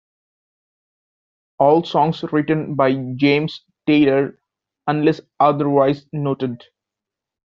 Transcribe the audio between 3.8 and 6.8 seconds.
Taylor unless otherwise noted.